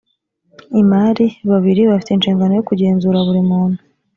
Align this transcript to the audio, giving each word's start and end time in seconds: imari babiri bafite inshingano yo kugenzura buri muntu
imari 0.81 1.25
babiri 1.49 1.81
bafite 1.91 2.11
inshingano 2.13 2.51
yo 2.55 2.65
kugenzura 2.69 3.17
buri 3.27 3.41
muntu 3.49 3.79